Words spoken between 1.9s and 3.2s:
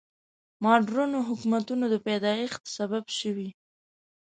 د پیدایښت سبب